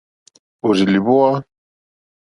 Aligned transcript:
Òrzì 0.67 0.85
lìhwówá. 0.93 1.31